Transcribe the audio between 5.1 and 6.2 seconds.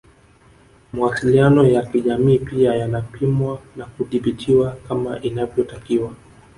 inavyotakiwa